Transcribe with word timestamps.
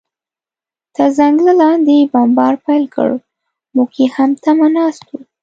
تر 0.95 1.09
ځنګله 1.17 1.53
لاندې 1.61 2.09
بمبار 2.13 2.53
پیل 2.65 2.85
کړ، 2.95 3.09
موږ 3.75 3.89
یې 3.99 4.07
هم 4.15 4.29
تمه 4.43 4.67
ناست 4.75 5.03
و. 5.09 5.11